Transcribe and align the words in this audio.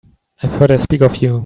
I've 0.41 0.53
heard 0.57 0.71
her 0.71 0.79
speak 0.79 1.01
of 1.03 1.17
you. 1.21 1.33